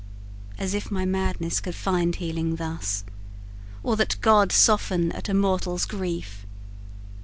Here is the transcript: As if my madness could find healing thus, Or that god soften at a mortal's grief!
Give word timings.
As 0.57 0.73
if 0.73 0.89
my 0.89 1.05
madness 1.05 1.59
could 1.59 1.75
find 1.75 2.15
healing 2.15 2.55
thus, 2.55 3.03
Or 3.83 3.95
that 3.97 4.19
god 4.19 4.51
soften 4.51 5.11
at 5.11 5.29
a 5.29 5.33
mortal's 5.35 5.85
grief! 5.85 6.43